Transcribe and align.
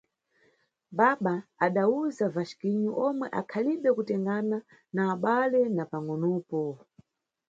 Baba– 0.97 1.35
adawuza 1.65 2.25
Vasquinho 2.35 2.91
omwe 3.07 3.27
akhalibe 3.39 3.89
kutengana 3.97 4.57
na 4.95 5.01
abale 5.13 5.61
na 5.75 5.83
pangʼonopo. 5.91 6.61